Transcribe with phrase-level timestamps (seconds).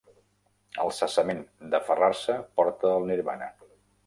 [0.85, 1.43] El cessament
[1.75, 3.53] d'aferrar-se porta al Nirvana.